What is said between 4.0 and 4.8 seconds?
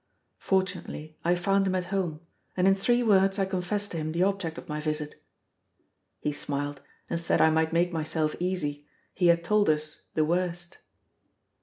the object of